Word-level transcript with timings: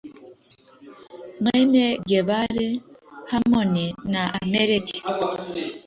bene 1.43 1.85
gebali, 2.09 2.69
hamoni 3.31 3.85
na 4.11 4.21
amaleki 4.39 4.97